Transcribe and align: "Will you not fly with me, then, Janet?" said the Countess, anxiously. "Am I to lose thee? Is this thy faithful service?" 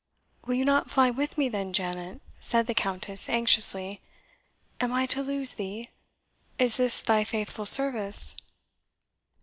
"Will 0.47 0.55
you 0.55 0.65
not 0.65 0.89
fly 0.89 1.11
with 1.11 1.37
me, 1.37 1.47
then, 1.47 1.73
Janet?" 1.73 2.21
said 2.39 2.65
the 2.65 2.73
Countess, 2.73 3.29
anxiously. 3.29 4.01
"Am 4.79 4.91
I 4.91 5.05
to 5.05 5.21
lose 5.21 5.53
thee? 5.53 5.91
Is 6.57 6.77
this 6.77 7.03
thy 7.03 7.23
faithful 7.23 7.67
service?" 7.67 8.35